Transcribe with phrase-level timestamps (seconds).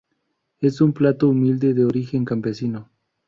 [0.61, 2.89] Es un plato humilde de origen campesino.